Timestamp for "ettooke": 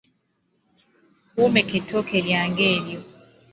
1.79-2.17